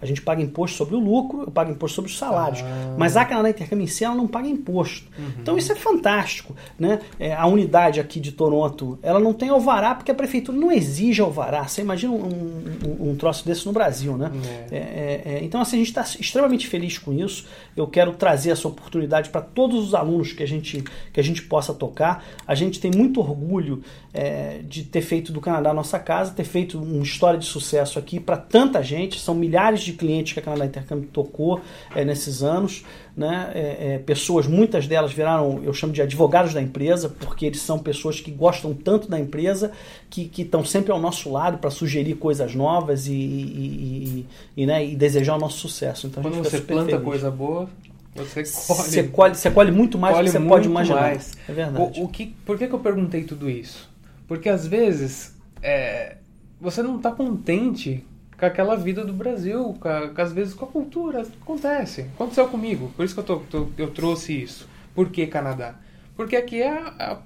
A 0.01 0.05
gente 0.05 0.21
paga 0.21 0.41
imposto 0.41 0.77
sobre 0.77 0.95
o 0.95 0.99
lucro, 0.99 1.41
eu 1.41 1.51
pago 1.51 1.71
imposto 1.71 1.95
sobre 1.95 2.11
os 2.11 2.17
salários. 2.17 2.61
Ah. 2.61 2.95
Mas 2.97 3.17
a 3.17 3.25
Canadá 3.25 3.49
Intercâmbio 3.49 3.83
em 3.83 3.87
si 3.87 4.03
ela 4.03 4.15
não 4.15 4.27
paga 4.27 4.47
imposto. 4.47 5.07
Uhum. 5.17 5.31
Então 5.41 5.57
isso 5.57 5.71
é 5.71 5.75
fantástico. 5.75 6.55
Né? 6.77 6.99
É, 7.19 7.33
a 7.33 7.45
unidade 7.45 7.99
aqui 7.99 8.19
de 8.19 8.31
Toronto, 8.31 8.97
ela 9.01 9.19
não 9.19 9.33
tem 9.33 9.49
alvará 9.49 9.95
porque 9.95 10.11
a 10.11 10.15
prefeitura 10.15 10.57
não 10.57 10.71
exige 10.71 11.21
alvará. 11.21 11.67
Você 11.67 11.81
imagina 11.81 12.13
um, 12.13 12.29
um, 12.85 13.09
um 13.11 13.15
troço 13.15 13.45
desse 13.45 13.65
no 13.65 13.73
Brasil. 13.73 14.17
Né? 14.17 14.31
É. 14.71 14.75
é, 14.75 14.79
é, 14.79 15.33
é 15.33 15.43
então 15.43 15.61
assim, 15.61 15.77
a 15.77 15.79
gente 15.79 15.89
está 15.89 16.01
extremamente 16.19 16.67
feliz 16.67 16.97
com 16.97 17.13
isso. 17.13 17.45
Eu 17.75 17.87
quero 17.87 18.13
trazer 18.13 18.51
essa 18.51 18.67
oportunidade 18.67 19.29
para 19.29 19.41
todos 19.41 19.87
os 19.87 19.93
alunos 19.93 20.33
que 20.33 20.43
a, 20.43 20.47
gente, 20.47 20.83
que 21.13 21.19
a 21.19 21.23
gente 21.23 21.41
possa 21.41 21.73
tocar. 21.73 22.23
A 22.47 22.55
gente 22.55 22.79
tem 22.79 22.91
muito 22.91 23.19
orgulho 23.19 23.81
é, 24.13 24.61
de 24.63 24.83
ter 24.83 25.01
feito 25.01 25.31
do 25.31 25.41
Canadá 25.41 25.71
a 25.71 25.73
nossa 25.73 25.99
casa, 25.99 26.31
ter 26.31 26.43
feito 26.43 26.81
uma 26.81 27.03
história 27.03 27.39
de 27.39 27.45
sucesso 27.45 27.99
aqui 27.99 28.19
para 28.19 28.37
tanta 28.37 28.81
gente. 28.81 29.19
São 29.19 29.35
milhares 29.35 29.81
de 29.81 29.88
de 29.91 29.97
clientes 29.97 30.33
que 30.33 30.39
a 30.39 30.41
Canadá 30.41 30.65
Intercâmbio 30.65 31.09
tocou 31.11 31.61
é, 31.95 32.03
nesses 32.05 32.41
anos. 32.43 32.83
Né? 33.15 33.51
É, 33.53 33.93
é, 33.95 33.97
pessoas, 33.99 34.47
muitas 34.47 34.87
delas 34.87 35.11
viraram, 35.11 35.61
eu 35.63 35.73
chamo 35.73 35.91
de 35.91 36.01
advogados 36.01 36.53
da 36.53 36.61
empresa, 36.61 37.09
porque 37.09 37.45
eles 37.45 37.61
são 37.61 37.77
pessoas 37.77 38.21
que 38.21 38.31
gostam 38.31 38.73
tanto 38.73 39.09
da 39.09 39.19
empresa, 39.19 39.71
que 40.09 40.31
estão 40.37 40.63
sempre 40.63 40.91
ao 40.91 40.99
nosso 40.99 41.29
lado 41.29 41.57
para 41.57 41.69
sugerir 41.69 42.15
coisas 42.15 42.55
novas 42.55 43.07
e, 43.07 43.13
e, 43.13 43.15
e, 44.55 44.61
e, 44.63 44.65
né, 44.65 44.85
e 44.85 44.95
desejar 44.95 45.35
o 45.35 45.39
nosso 45.39 45.57
sucesso. 45.57 46.07
Então, 46.07 46.23
Quando 46.23 46.37
você 46.37 46.61
planta 46.61 46.91
feliz. 46.91 47.03
coisa 47.03 47.29
boa, 47.29 47.69
você 48.15 48.43
colhe. 48.43 48.89
Você 48.89 49.03
colhe, 49.03 49.35
você 49.35 49.51
colhe 49.51 49.71
muito 49.71 49.97
mais 49.97 50.17
do 50.17 50.23
que 50.23 50.29
você 50.31 50.39
pode 50.39 50.67
imaginar. 50.67 51.01
Mais. 51.01 51.37
É 51.47 51.53
verdade. 51.53 51.99
O, 51.99 52.05
o, 52.05 52.07
que, 52.07 52.27
por 52.45 52.57
que, 52.57 52.67
que 52.67 52.73
eu 52.73 52.79
perguntei 52.79 53.23
tudo 53.23 53.49
isso? 53.49 53.89
Porque 54.27 54.49
às 54.49 54.65
vezes 54.65 55.35
é, 55.61 56.17
você 56.59 56.81
não 56.81 56.97
está 56.97 57.11
contente 57.11 58.05
com 58.39 58.45
aquela 58.45 58.75
vida 58.75 59.03
do 59.03 59.13
Brasil, 59.13 59.75
com, 59.79 60.13
com, 60.15 60.21
às 60.21 60.31
vezes 60.31 60.53
com 60.53 60.65
a 60.65 60.67
cultura. 60.67 61.21
Acontece. 61.41 62.01
Aconteceu 62.15 62.47
comigo. 62.47 62.91
Por 62.95 63.03
isso 63.03 63.13
que 63.13 63.19
eu, 63.19 63.23
tô, 63.23 63.37
tô, 63.39 63.67
eu 63.77 63.91
trouxe 63.91 64.41
isso. 64.41 64.67
Por 64.95 65.09
que 65.09 65.27
Canadá? 65.27 65.75
Porque 66.15 66.35
aqui 66.35 66.61
é 66.61 67.17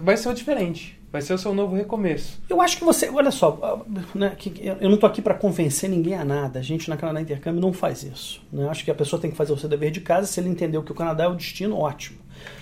vai 0.00 0.16
ser 0.16 0.28
o 0.28 0.34
diferente. 0.34 0.98
Vai 1.10 1.22
ser 1.22 1.32
o 1.32 1.38
seu 1.38 1.54
novo 1.54 1.74
recomeço. 1.74 2.38
Eu 2.50 2.60
acho 2.60 2.76
que 2.76 2.84
você. 2.84 3.08
Olha 3.08 3.30
só, 3.30 3.82
né, 4.14 4.34
que 4.36 4.52
eu 4.62 4.88
não 4.88 4.94
estou 4.94 5.08
aqui 5.08 5.22
para 5.22 5.32
convencer 5.32 5.88
ninguém 5.88 6.14
a 6.14 6.24
nada. 6.24 6.58
A 6.58 6.62
gente 6.62 6.90
na 6.90 6.98
Canadá 6.98 7.20
Intercâmbio 7.20 7.62
não 7.62 7.72
faz 7.72 8.02
isso. 8.02 8.42
Né? 8.52 8.68
Acho 8.68 8.84
que 8.84 8.90
a 8.90 8.94
pessoa 8.94 9.20
tem 9.20 9.30
que 9.30 9.36
fazer 9.36 9.54
o 9.54 9.56
seu 9.56 9.70
dever 9.70 9.90
de 9.90 10.02
casa. 10.02 10.26
Se 10.26 10.38
ele 10.38 10.50
entendeu 10.50 10.82
que 10.82 10.92
o 10.92 10.94
Canadá 10.94 11.24
é 11.24 11.28
o 11.28 11.34
destino, 11.34 11.78
ótimo. 11.78 12.18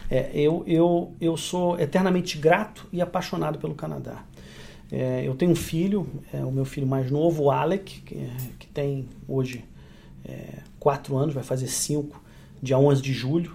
É, 0.08 0.30
eu, 0.32 0.62
eu, 0.64 1.12
eu 1.20 1.36
sou 1.36 1.78
eternamente 1.80 2.38
grato 2.38 2.86
e 2.92 3.02
apaixonado 3.02 3.58
pelo 3.58 3.74
Canadá. 3.74 4.22
É, 4.90 5.22
eu 5.26 5.34
tenho 5.34 5.52
um 5.52 5.56
filho, 5.56 6.06
é, 6.32 6.44
o 6.44 6.52
meu 6.52 6.64
filho 6.64 6.86
mais 6.86 7.10
novo, 7.10 7.44
o 7.44 7.50
Alec, 7.50 8.00
que, 8.02 8.14
é, 8.14 8.30
que 8.58 8.66
tem 8.68 9.08
hoje 9.28 9.64
é, 10.24 10.60
quatro 10.78 11.16
anos, 11.16 11.34
vai 11.34 11.42
fazer 11.42 11.66
cinco, 11.68 12.22
dia 12.62 12.78
11 12.78 13.02
de 13.02 13.12
julho. 13.12 13.54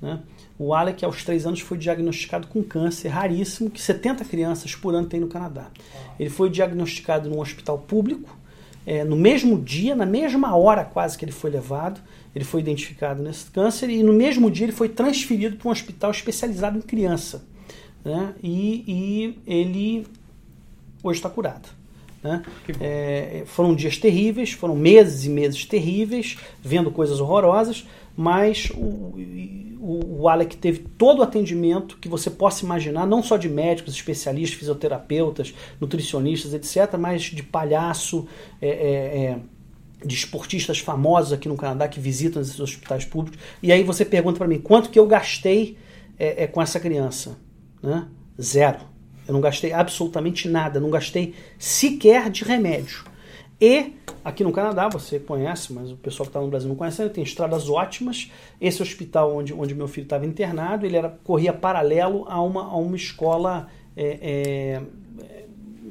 Né? 0.00 0.20
O 0.58 0.74
Alec, 0.74 1.04
aos 1.04 1.24
três 1.24 1.46
anos, 1.46 1.60
foi 1.60 1.76
diagnosticado 1.76 2.46
com 2.46 2.62
câncer 2.62 3.08
raríssimo, 3.08 3.70
que 3.70 3.80
70 3.80 4.24
crianças 4.24 4.74
por 4.74 4.94
ano 4.94 5.06
tem 5.06 5.20
no 5.20 5.28
Canadá. 5.28 5.70
Ele 6.18 6.30
foi 6.30 6.48
diagnosticado 6.48 7.28
num 7.28 7.40
hospital 7.40 7.78
público, 7.78 8.38
é, 8.86 9.04
no 9.04 9.16
mesmo 9.16 9.60
dia, 9.60 9.94
na 9.94 10.06
mesma 10.06 10.56
hora 10.56 10.84
quase 10.84 11.16
que 11.16 11.24
ele 11.24 11.32
foi 11.32 11.50
levado, 11.50 12.00
ele 12.34 12.44
foi 12.44 12.60
identificado 12.60 13.22
nesse 13.22 13.50
câncer 13.50 13.90
e 13.90 14.02
no 14.02 14.12
mesmo 14.12 14.50
dia 14.50 14.66
ele 14.66 14.72
foi 14.72 14.88
transferido 14.88 15.56
para 15.56 15.68
um 15.68 15.72
hospital 15.72 16.10
especializado 16.10 16.78
em 16.78 16.80
criança. 16.80 17.44
Né? 18.04 18.34
E, 18.42 18.84
e 18.86 19.38
ele 19.46 20.06
hoje 21.02 21.18
está 21.18 21.28
curado. 21.28 21.68
Né? 22.22 22.42
É, 22.80 23.44
foram 23.46 23.74
dias 23.74 23.96
terríveis, 23.96 24.52
foram 24.52 24.76
meses 24.76 25.24
e 25.24 25.28
meses 25.30 25.64
terríveis, 25.64 26.36
vendo 26.62 26.90
coisas 26.90 27.20
horrorosas, 27.20 27.86
mas 28.16 28.70
o, 28.74 29.14
o, 29.80 30.20
o 30.20 30.28
Alec 30.28 30.56
teve 30.56 30.80
todo 30.98 31.20
o 31.20 31.22
atendimento 31.22 31.96
que 31.98 32.08
você 32.08 32.30
possa 32.30 32.64
imaginar, 32.64 33.06
não 33.06 33.22
só 33.22 33.36
de 33.36 33.48
médicos, 33.48 33.94
especialistas, 33.94 34.58
fisioterapeutas, 34.58 35.54
nutricionistas, 35.80 36.52
etc., 36.52 36.98
mas 36.98 37.22
de 37.22 37.42
palhaço, 37.42 38.28
é, 38.60 38.68
é, 38.68 39.24
é, 39.24 39.38
de 40.04 40.14
esportistas 40.14 40.78
famosos 40.78 41.32
aqui 41.32 41.48
no 41.48 41.56
Canadá 41.56 41.88
que 41.88 42.00
visitam 42.00 42.40
esses 42.42 42.58
hospitais 42.60 43.04
públicos. 43.04 43.38
E 43.62 43.72
aí 43.72 43.82
você 43.82 44.04
pergunta 44.04 44.38
para 44.38 44.48
mim, 44.48 44.58
quanto 44.58 44.90
que 44.90 44.98
eu 44.98 45.06
gastei 45.06 45.78
é, 46.18 46.44
é, 46.44 46.46
com 46.46 46.60
essa 46.60 46.78
criança? 46.78 47.38
Né? 47.82 48.06
Zero. 48.40 48.80
Eu 49.26 49.34
não 49.34 49.40
gastei 49.40 49.72
absolutamente 49.72 50.48
nada, 50.48 50.80
não 50.80 50.90
gastei 50.90 51.34
sequer 51.58 52.30
de 52.30 52.44
remédio. 52.44 53.04
E 53.60 53.92
aqui 54.24 54.42
no 54.42 54.52
Canadá, 54.52 54.88
você 54.88 55.20
conhece, 55.20 55.72
mas 55.72 55.90
o 55.92 55.96
pessoal 55.96 56.24
que 56.24 56.30
está 56.30 56.40
no 56.40 56.48
Brasil 56.48 56.68
não 56.68 56.76
conhece, 56.76 57.06
tem 57.10 57.22
estradas 57.22 57.68
ótimas. 57.68 58.30
Esse 58.58 58.82
hospital 58.82 59.36
onde, 59.36 59.52
onde 59.52 59.74
meu 59.74 59.86
filho 59.86 60.04
estava 60.04 60.24
internado, 60.24 60.86
ele 60.86 60.96
era, 60.96 61.10
corria 61.22 61.52
paralelo 61.52 62.24
a 62.26 62.40
uma, 62.40 62.64
a 62.64 62.76
uma 62.76 62.96
escola, 62.96 63.68
é, 63.94 64.18
é, 64.22 64.82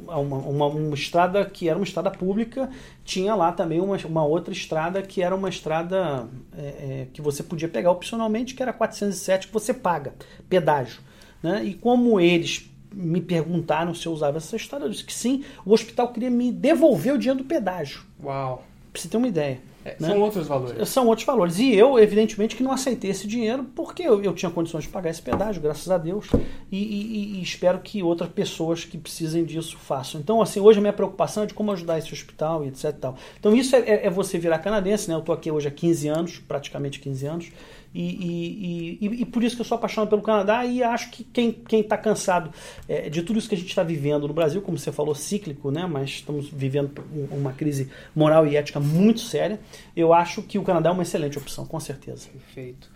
a 0.07 0.17
uma, 0.19 0.38
uma, 0.38 0.65
uma, 0.65 0.95
estrada 0.95 1.45
que 1.45 1.69
era 1.69 1.77
uma 1.77 1.86
estrada 1.86 2.09
pública. 2.09 2.71
Tinha 3.05 3.36
lá 3.36 3.51
também 3.51 3.79
uma, 3.79 3.98
uma 3.98 4.25
outra 4.25 4.51
estrada 4.51 5.03
que 5.03 5.21
era 5.21 5.36
uma 5.36 5.50
estrada 5.50 6.27
é, 6.57 6.63
é 6.63 7.07
que 7.13 7.21
você 7.21 7.43
podia 7.43 7.67
pegar 7.67 7.91
opcionalmente, 7.91 8.55
que 8.55 8.63
era 8.63 8.74
407, 8.74 9.45
que 9.45 9.53
você 9.53 9.75
paga 9.75 10.15
pedágio. 10.50 11.01
Né? 11.43 11.63
E 11.65 11.75
como 11.75 12.19
eles 12.19 12.67
me 12.93 13.22
perguntaram 13.22 13.93
se 13.93 14.05
eu 14.05 14.12
usava 14.12 14.38
essa 14.38 14.55
história. 14.55 14.86
Eu 14.86 14.89
disse 14.89 15.03
que 15.03 15.13
sim. 15.13 15.43
O 15.65 15.74
hospital 15.74 16.10
queria 16.12 16.29
me 16.29 16.51
devolver 16.51 17.13
o 17.13 17.17
dinheiro 17.17 17.39
do 17.39 17.46
pedágio. 17.46 18.01
Uau! 18.24 18.63
Pra 18.91 19.01
você 19.01 19.08
ter 19.08 19.17
uma 19.17 19.27
ideia. 19.27 19.60
É, 19.86 19.96
né? 20.00 20.10
São 20.10 20.22
outros 20.22 20.48
valores. 20.48 20.89
São 20.89 21.08
outros 21.08 21.25
valores. 21.25 21.60
E 21.60 21.74
eu, 21.74 21.98
evidentemente, 21.98 22.55
que 22.55 22.63
não 22.63 22.72
aceitei 22.72 23.12
esse 23.12 23.27
dinheiro 23.27 23.65
porque 23.75 24.03
eu, 24.03 24.22
eu 24.22 24.34
tinha 24.34 24.51
condições 24.51 24.84
de 24.84 24.89
pagar 24.89 25.10
esse 25.10 25.22
pedágio, 25.22 25.62
graças 25.62 25.89
a 25.89 25.98
Deus. 25.98 26.27
E, 26.72 26.77
e, 26.77 27.39
e, 27.39 27.41
espero 27.41 27.79
que 27.79 28.03
outras 28.03 28.29
pessoas 28.29 28.84
que 28.84 28.98
precisem 28.98 29.46
disso 29.46 29.77
façam. 29.77 30.19
Então, 30.19 30.41
assim, 30.41 30.60
hoje 30.60 30.79
a 30.79 30.81
minha 30.81 30.93
preocupação 30.93 31.43
é 31.43 31.46
de 31.46 31.53
como 31.53 31.72
ajudar 31.72 31.98
esse 31.98 32.13
hospital 32.13 32.65
e 32.65 32.67
etc. 32.67 32.91
Tal. 33.00 33.15
Então, 33.39 33.55
isso 33.55 33.75
é, 33.75 33.79
é, 33.79 34.05
é 34.08 34.10
você 34.10 34.38
virar 34.38 34.60
canadense, 34.60 35.08
né? 35.08 35.15
Eu 35.15 35.19
estou 35.19 35.34
aqui 35.34 35.50
hoje 35.50 35.67
há 35.67 35.72
15 35.72 36.08
anos, 36.10 36.39
praticamente 36.39 37.00
15 37.00 37.25
anos. 37.25 37.51
E, 37.93 38.03
e, 38.03 38.98
e, 39.01 39.22
e, 39.22 39.25
por 39.25 39.43
isso 39.43 39.55
que 39.55 39.62
eu 39.62 39.65
sou 39.65 39.75
apaixonado 39.75 40.10
pelo 40.10 40.22
Canadá 40.22 40.63
e 40.63 40.84
acho 40.84 41.10
que 41.10 41.24
quem 41.24 41.79
está 41.79 41.98
cansado 41.98 42.51
é, 42.88 43.10
de 43.10 43.24
tudo 43.24 43.39
isso 43.39 43.50
que 43.50 43.55
a 43.55 43.58
gente 43.58 43.69
está 43.69 43.81
vivendo 43.81 44.27
no 44.27 44.34
Brasil, 44.34 44.62
como 44.62 44.77
você 44.77 44.91
falou, 44.91 45.15
cíclico, 45.15 45.72
né? 45.72 45.88
mas 45.88 46.10
estamos 46.12 46.48
vivendo 46.50 47.03
uma 47.31 47.51
crise 47.51 47.89
moral 48.15 48.46
e 48.46 48.55
ética 48.55 48.79
muito 48.79 49.22
séria, 49.22 49.60
eu 49.96 50.13
acho 50.13 50.43
que 50.43 50.60
o 50.60 50.63
Canadá 50.63 50.89
é 50.89 50.93
uma 50.93 51.01
excelente 51.01 51.38
opção, 51.38 51.65
com 51.65 51.79
certeza. 51.79 52.29
Perfeito. 52.29 52.89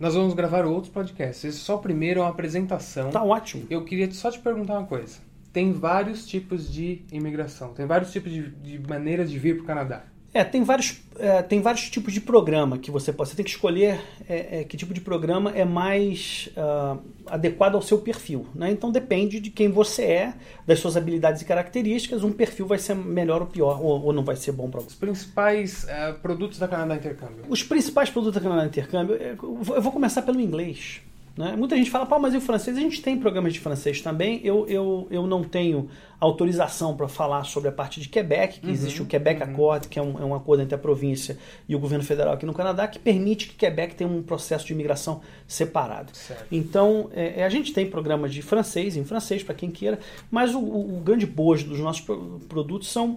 Nós 0.00 0.14
vamos 0.14 0.34
gravar 0.34 0.64
outros 0.64 0.92
podcasts. 0.92 1.44
Esse 1.44 1.58
só 1.58 1.76
o 1.76 1.78
primeiro 1.80 2.20
é 2.20 2.22
uma 2.22 2.30
apresentação. 2.30 3.10
Tá 3.10 3.22
ótimo. 3.22 3.66
Eu 3.68 3.84
queria 3.84 4.10
só 4.12 4.30
te 4.30 4.38
perguntar 4.38 4.78
uma 4.78 4.86
coisa. 4.86 5.18
Tem 5.52 5.72
vários 5.72 6.26
tipos 6.26 6.72
de 6.72 7.02
imigração, 7.10 7.72
tem 7.72 7.86
vários 7.86 8.12
tipos 8.12 8.30
de, 8.30 8.48
de 8.50 8.78
maneiras 8.78 9.30
de 9.30 9.38
vir 9.38 9.56
para 9.56 9.64
o 9.64 9.66
Canadá. 9.66 10.04
É, 10.32 10.44
tem 10.44 10.62
vários, 10.62 11.00
é, 11.18 11.42
tem 11.42 11.60
vários 11.60 11.88
tipos 11.88 12.12
de 12.12 12.20
programa 12.20 12.76
que 12.76 12.90
você 12.90 13.12
pode. 13.12 13.30
Você 13.30 13.36
tem 13.36 13.44
que 13.44 13.50
escolher 13.50 14.00
é, 14.28 14.60
é, 14.60 14.64
que 14.64 14.76
tipo 14.76 14.92
de 14.92 15.00
programa 15.00 15.52
é 15.54 15.64
mais 15.64 16.50
uh, 16.56 16.98
adequado 17.26 17.74
ao 17.74 17.82
seu 17.82 17.98
perfil. 17.98 18.46
Né? 18.54 18.70
Então 18.70 18.92
depende 18.92 19.40
de 19.40 19.50
quem 19.50 19.70
você 19.70 20.02
é, 20.04 20.34
das 20.66 20.80
suas 20.80 20.96
habilidades 20.96 21.40
e 21.40 21.44
características. 21.46 22.22
Um 22.22 22.32
perfil 22.32 22.66
vai 22.66 22.78
ser 22.78 22.94
melhor 22.94 23.40
ou 23.40 23.46
pior, 23.46 23.82
ou, 23.82 24.04
ou 24.04 24.12
não 24.12 24.22
vai 24.22 24.36
ser 24.36 24.52
bom 24.52 24.70
para 24.70 24.80
você. 24.80 24.88
Os 24.88 24.94
principais 24.94 25.84
uh, 25.84 26.18
produtos 26.20 26.58
da 26.58 26.68
Canadá 26.68 26.96
Intercâmbio. 26.96 27.44
Os 27.48 27.62
principais 27.62 28.10
produtos 28.10 28.34
da 28.34 28.40
Canadá 28.46 28.66
Intercâmbio, 28.66 29.16
é, 29.16 29.32
eu 29.32 29.82
vou 29.82 29.92
começar 29.92 30.22
pelo 30.22 30.40
inglês. 30.40 31.00
Né? 31.38 31.54
Muita 31.56 31.76
gente 31.76 31.88
fala, 31.88 32.04
Pá, 32.04 32.18
mas 32.18 32.34
e 32.34 32.36
o 32.36 32.40
francês? 32.40 32.76
A 32.76 32.80
gente 32.80 33.00
tem 33.00 33.16
programas 33.16 33.52
de 33.52 33.60
francês 33.60 34.02
também. 34.02 34.40
Eu, 34.42 34.66
eu, 34.66 35.06
eu 35.08 35.24
não 35.24 35.44
tenho 35.44 35.88
autorização 36.18 36.96
para 36.96 37.06
falar 37.06 37.44
sobre 37.44 37.68
a 37.68 37.72
parte 37.72 38.00
de 38.00 38.08
Quebec, 38.08 38.58
que 38.58 38.66
uhum, 38.66 38.72
existe 38.72 39.00
o 39.00 39.06
Quebec 39.06 39.40
uhum. 39.40 39.48
Accord, 39.48 39.86
que 39.86 40.00
é 40.00 40.02
um, 40.02 40.18
é 40.18 40.24
um 40.24 40.34
acordo 40.34 40.64
entre 40.64 40.74
a 40.74 40.78
província 40.78 41.38
e 41.68 41.76
o 41.76 41.78
governo 41.78 42.04
federal 42.04 42.34
aqui 42.34 42.44
no 42.44 42.52
Canadá, 42.52 42.88
que 42.88 42.98
permite 42.98 43.46
que 43.46 43.54
Quebec 43.54 43.94
tenha 43.94 44.10
um 44.10 44.20
processo 44.20 44.66
de 44.66 44.72
imigração 44.72 45.20
separado. 45.46 46.10
Certo. 46.12 46.44
Então, 46.50 47.08
é, 47.12 47.42
é 47.42 47.44
a 47.44 47.48
gente 47.48 47.72
tem 47.72 47.88
programas 47.88 48.34
de 48.34 48.42
francês, 48.42 48.96
em 48.96 49.04
francês, 49.04 49.40
para 49.40 49.54
quem 49.54 49.70
queira, 49.70 50.00
mas 50.28 50.56
o, 50.56 50.58
o, 50.58 51.00
grande 51.04 51.24
bojo 51.24 51.68
dos 51.68 51.78
nossos 51.78 52.04
produtos 52.48 52.90
são 52.90 53.16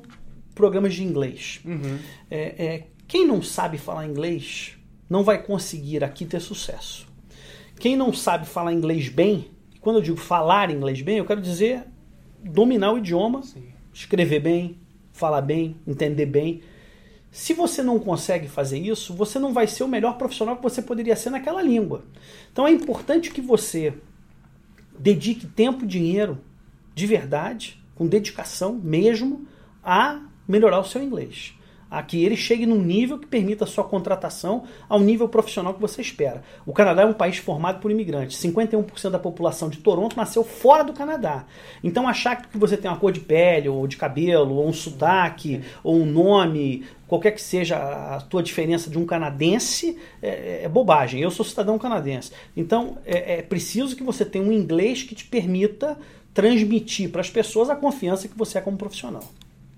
programas 0.54 0.94
de 0.94 1.04
inglês. 1.04 1.60
Uhum. 1.66 1.98
É, 2.30 2.66
é, 2.66 2.84
quem 3.08 3.25
não 3.25 3.42
sabe 3.42 3.80
falar 3.80 4.06
inglês 4.06 4.78
não 5.10 5.24
vai 5.24 5.42
conseguir 5.42 6.04
aqui 6.04 6.24
ter 6.24 6.40
sucesso. 6.40 7.10
Quem 7.82 7.96
não 7.96 8.14
sabe 8.14 8.46
falar 8.46 8.72
inglês 8.74 9.10
bem, 9.10 9.50
quando 9.82 9.96
eu 9.96 10.04
digo 10.04 10.18
falar 10.18 10.70
inglês 10.70 11.02
bem, 11.02 11.18
eu 11.18 11.26
quero 11.26 11.42
dizer 11.42 11.84
dominar 12.44 12.92
o 12.92 13.00
idioma, 13.00 13.42
Sim. 13.42 13.74
escrever 13.92 14.40
bem, 14.40 14.78
falar 15.12 15.42
bem, 15.42 15.76
entender 15.88 16.28
bem. 16.28 16.62
Se 17.32 17.56
você 17.56 17.82
não 17.82 17.98
consegue 17.98 18.48
fazer 18.48 18.78
isso, 18.78 19.16
você 19.16 19.40
não 19.40 19.52
vai 19.52 19.66
ser 19.66 19.84
o 19.84 19.88
melhor 19.88 20.16
profissional 20.16 20.58
que 20.58 20.62
você 20.62 20.80
poderia 20.80 21.16
ser 21.16 21.32
naquela 21.32 21.60
língua. 21.60 22.06
Então 22.52 22.68
é 22.68 22.72
importante 22.72 23.32
que 23.32 23.42
você 23.42 23.96
dedique 25.00 25.48
tempo 25.48 25.84
e 25.84 25.88
dinheiro 25.88 26.38
de 26.94 27.08
verdade, 27.08 27.84
com 27.96 28.06
dedicação 28.06 28.76
mesmo, 28.76 29.48
a 29.84 30.22
melhorar 30.48 30.82
o 30.82 30.86
seu 30.86 31.02
inglês 31.02 31.56
a 31.91 32.01
que 32.01 32.24
ele 32.24 32.38
chegue 32.38 32.65
num 32.65 32.81
nível 32.81 33.19
que 33.19 33.27
permita 33.27 33.65
a 33.65 33.67
sua 33.67 33.83
contratação 33.83 34.63
ao 34.88 35.01
nível 35.01 35.27
profissional 35.27 35.74
que 35.74 35.81
você 35.81 36.01
espera. 36.01 36.41
O 36.65 36.71
Canadá 36.71 37.01
é 37.01 37.05
um 37.05 37.13
país 37.13 37.38
formado 37.38 37.81
por 37.81 37.91
imigrantes. 37.91 38.41
51% 38.41 39.10
da 39.10 39.19
população 39.19 39.69
de 39.69 39.79
Toronto 39.79 40.15
nasceu 40.15 40.41
fora 40.41 40.86
do 40.86 40.93
Canadá. 40.93 41.45
Então 41.83 42.07
achar 42.07 42.48
que 42.48 42.57
você 42.57 42.77
tem 42.77 42.89
uma 42.89 42.98
cor 42.98 43.12
de 43.12 43.19
pele, 43.19 43.67
ou 43.67 43.86
de 43.86 43.98
cabelo, 43.98 44.55
ou 44.55 44.69
um 44.69 44.71
sotaque, 44.71 45.62
ou 45.83 45.98
um 45.98 46.05
nome, 46.05 46.86
qualquer 47.10 47.31
que 47.31 47.41
seja 47.41 47.75
a 47.75 48.21
tua 48.21 48.41
diferença 48.41 48.89
de 48.89 48.98
um 48.98 49.05
canadense, 49.05 49.98
é, 50.21 50.62
é 50.63 50.69
bobagem. 50.69 51.21
Eu 51.21 51.29
sou 51.29 51.45
cidadão 51.45 51.77
canadense. 51.77 52.31
Então 52.55 52.98
é, 53.05 53.39
é 53.39 53.41
preciso 53.41 53.98
que 53.98 54.03
você 54.03 54.24
tenha 54.24 54.45
um 54.45 54.53
inglês 54.53 55.03
que 55.03 55.13
te 55.13 55.25
permita 55.25 55.98
transmitir 56.33 57.10
para 57.10 57.19
as 57.19 57.29
pessoas 57.29 57.69
a 57.69 57.75
confiança 57.75 58.29
que 58.29 58.38
você 58.38 58.60
é 58.60 58.62
como 58.62 58.77
profissional. 58.77 59.24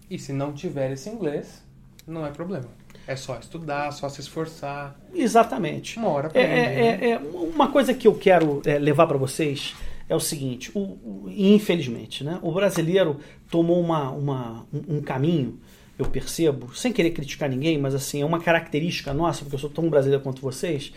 E 0.09 0.19
se 0.19 0.31
não 0.31 0.53
tiver 0.53 0.91
esse 0.91 1.09
inglês, 1.09 1.63
não 2.05 2.25
é 2.25 2.31
problema. 2.31 2.67
É 3.07 3.15
só 3.15 3.37
estudar, 3.37 3.91
só 3.91 4.07
se 4.07 4.21
esforçar. 4.21 4.95
Exatamente. 5.13 5.97
Uma 5.97 6.09
hora 6.09 6.29
para 6.29 6.41
é, 6.41 6.45
é, 6.45 7.11
é, 7.11 7.17
Uma 7.17 7.69
coisa 7.69 7.93
que 7.93 8.07
eu 8.07 8.15
quero 8.15 8.61
é, 8.65 8.79
levar 8.79 9.07
para 9.07 9.17
vocês 9.17 9.75
é 10.07 10.15
o 10.15 10.19
seguinte: 10.19 10.71
o, 10.73 10.79
o, 10.79 11.25
infelizmente, 11.29 12.23
né, 12.23 12.39
o 12.41 12.51
brasileiro 12.51 13.19
tomou 13.49 13.79
uma, 13.79 14.09
uma, 14.11 14.65
um, 14.73 14.97
um 14.97 15.01
caminho, 15.01 15.59
eu 15.97 16.05
percebo, 16.05 16.73
sem 16.75 16.93
querer 16.93 17.11
criticar 17.11 17.49
ninguém, 17.49 17.77
mas 17.77 17.93
assim, 17.93 18.21
é 18.21 18.25
uma 18.25 18.39
característica 18.39 19.13
nossa, 19.13 19.41
porque 19.41 19.55
eu 19.55 19.59
sou 19.59 19.69
tão 19.69 19.89
brasileiro 19.89 20.23
quanto 20.23 20.41
vocês, 20.41 20.93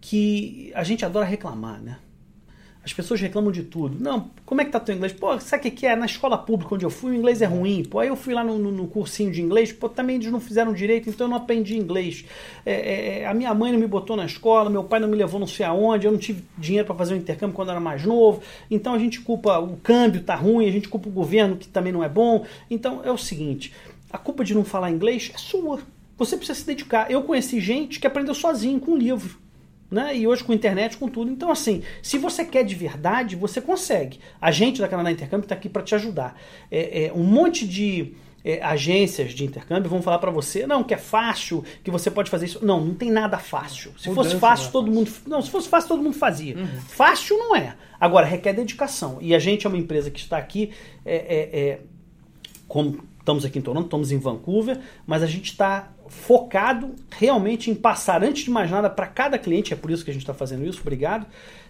que 0.00 0.70
a 0.74 0.84
gente 0.84 1.04
adora 1.04 1.24
reclamar, 1.24 1.80
né? 1.80 1.98
As 2.86 2.92
pessoas 2.92 3.20
reclamam 3.20 3.50
de 3.50 3.64
tudo. 3.64 3.98
Não, 4.00 4.30
como 4.44 4.60
é 4.60 4.64
que 4.64 4.70
tá 4.70 4.78
teu 4.78 4.94
inglês? 4.94 5.12
Pô, 5.12 5.40
sabe 5.40 5.66
o 5.66 5.72
que 5.72 5.84
é? 5.84 5.96
Na 5.96 6.06
escola 6.06 6.38
pública 6.38 6.72
onde 6.76 6.86
eu 6.86 6.90
fui, 6.90 7.10
o 7.10 7.14
inglês 7.16 7.42
é 7.42 7.44
ruim. 7.44 7.82
Pô, 7.84 7.98
aí 7.98 8.06
eu 8.06 8.14
fui 8.14 8.32
lá 8.32 8.44
no, 8.44 8.60
no, 8.60 8.70
no 8.70 8.86
cursinho 8.86 9.32
de 9.32 9.42
inglês, 9.42 9.72
pô, 9.72 9.88
também 9.88 10.14
eles 10.14 10.30
não 10.30 10.38
fizeram 10.38 10.72
direito, 10.72 11.10
então 11.10 11.26
eu 11.26 11.28
não 11.28 11.36
aprendi 11.36 11.76
inglês. 11.76 12.24
É, 12.64 12.72
é, 12.72 13.18
é 13.22 13.26
a 13.26 13.34
minha 13.34 13.52
mãe 13.52 13.72
não 13.72 13.80
me 13.80 13.88
botou 13.88 14.16
na 14.16 14.24
escola, 14.24 14.70
meu 14.70 14.84
pai 14.84 15.00
não 15.00 15.08
me 15.08 15.16
levou 15.16 15.40
não 15.40 15.48
sei 15.48 15.66
aonde, 15.66 16.06
eu 16.06 16.12
não 16.12 16.18
tive 16.18 16.44
dinheiro 16.56 16.86
para 16.86 16.94
fazer 16.94 17.14
um 17.14 17.16
intercâmbio 17.16 17.56
quando 17.56 17.68
eu 17.68 17.72
era 17.72 17.80
mais 17.80 18.04
novo. 18.04 18.40
Então 18.70 18.94
a 18.94 18.98
gente 19.00 19.20
culpa 19.20 19.58
o 19.58 19.76
câmbio 19.78 20.22
tá 20.22 20.36
ruim, 20.36 20.68
a 20.68 20.70
gente 20.70 20.88
culpa 20.88 21.08
o 21.08 21.12
governo 21.12 21.56
que 21.56 21.66
também 21.66 21.92
não 21.92 22.04
é 22.04 22.08
bom. 22.08 22.46
Então 22.70 23.00
é 23.02 23.10
o 23.10 23.18
seguinte, 23.18 23.72
a 24.12 24.16
culpa 24.16 24.44
de 24.44 24.54
não 24.54 24.62
falar 24.62 24.92
inglês 24.92 25.32
é 25.34 25.38
sua. 25.38 25.80
Você 26.16 26.36
precisa 26.36 26.56
se 26.56 26.64
dedicar. 26.64 27.10
Eu 27.10 27.24
conheci 27.24 27.60
gente 27.60 27.98
que 27.98 28.06
aprendeu 28.06 28.32
sozinho 28.32 28.78
com 28.78 28.92
um 28.92 28.96
livro 28.96 29.44
né? 29.90 30.16
E 30.16 30.26
hoje 30.26 30.42
com 30.42 30.52
internet, 30.52 30.96
com 30.96 31.08
tudo. 31.08 31.30
Então, 31.30 31.50
assim, 31.50 31.82
se 32.02 32.18
você 32.18 32.44
quer 32.44 32.64
de 32.64 32.74
verdade, 32.74 33.36
você 33.36 33.60
consegue. 33.60 34.18
A 34.40 34.50
gente 34.50 34.80
da 34.80 34.88
Canadá 34.88 35.10
Intercâmbio 35.10 35.44
está 35.44 35.54
aqui 35.54 35.68
para 35.68 35.82
te 35.82 35.94
ajudar. 35.94 36.36
É, 36.70 37.04
é, 37.04 37.12
um 37.12 37.22
monte 37.22 37.66
de 37.66 38.14
é, 38.44 38.62
agências 38.62 39.32
de 39.32 39.44
intercâmbio 39.44 39.90
vão 39.90 40.02
falar 40.02 40.18
para 40.18 40.30
você, 40.30 40.66
não, 40.66 40.84
que 40.84 40.94
é 40.94 40.96
fácil, 40.96 41.64
que 41.82 41.90
você 41.90 42.10
pode 42.10 42.30
fazer 42.30 42.46
isso. 42.46 42.64
Não, 42.64 42.84
não 42.84 42.94
tem 42.94 43.10
nada 43.10 43.38
fácil. 43.38 43.92
Se 43.98 44.08
Mudança 44.08 44.30
fosse 44.30 44.40
fácil, 44.40 44.68
é 44.68 44.72
todo 44.72 44.86
fácil. 44.86 44.98
mundo. 44.98 45.10
Não, 45.26 45.42
se 45.42 45.50
fosse 45.50 45.68
fácil, 45.68 45.88
todo 45.88 46.02
mundo 46.02 46.16
fazia. 46.16 46.56
Uhum. 46.56 46.66
Fácil 46.88 47.36
não 47.38 47.56
é. 47.56 47.74
Agora, 47.98 48.26
requer 48.26 48.52
dedicação. 48.52 49.18
E 49.20 49.34
a 49.34 49.38
gente 49.38 49.66
é 49.66 49.68
uma 49.68 49.78
empresa 49.78 50.10
que 50.10 50.20
está 50.20 50.36
aqui, 50.36 50.70
é, 51.04 51.16
é, 51.16 51.60
é 51.60 51.80
como 52.68 53.02
estamos 53.18 53.44
aqui 53.44 53.58
em 53.58 53.62
Toronto, 53.62 53.86
estamos 53.86 54.12
em 54.12 54.18
Vancouver, 54.18 54.78
mas 55.04 55.22
a 55.22 55.26
gente 55.26 55.50
está 55.50 55.92
focado 56.08 56.94
realmente 57.10 57.70
em 57.70 57.74
passar, 57.74 58.22
antes 58.22 58.44
de 58.44 58.50
mais 58.50 58.70
nada, 58.70 58.88
para 58.88 59.06
cada 59.06 59.38
cliente, 59.38 59.72
é 59.72 59.76
por 59.76 59.90
isso 59.90 60.04
que 60.04 60.10
a 60.10 60.12
gente 60.14 60.22
está 60.22 60.34
fazendo 60.34 60.64
isso, 60.64 60.80
obrigado, 60.80 61.26